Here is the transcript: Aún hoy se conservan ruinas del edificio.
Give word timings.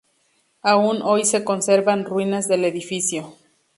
Aún 0.63 1.03
hoy 1.03 1.25
se 1.25 1.43
conservan 1.43 2.05
ruinas 2.05 2.47
del 2.47 2.65
edificio. 2.65 3.35